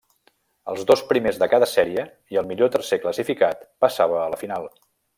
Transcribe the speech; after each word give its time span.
Els 0.71 0.85
dos 0.91 1.03
primers 1.11 1.37
de 1.43 1.47
cada 1.51 1.67
sèrie 1.75 2.07
i 2.35 2.41
el 2.43 2.49
millor 2.53 2.73
tercer 2.79 3.01
classificat 3.07 3.65
passava 3.87 4.21
a 4.25 4.29
la 4.37 4.43
final. 4.45 4.71